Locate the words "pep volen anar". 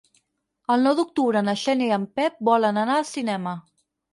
2.21-2.99